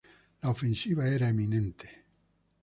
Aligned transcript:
La 0.41 0.49
ofensiva 0.49 1.07
era 1.07 1.29
eminente. 1.29 2.05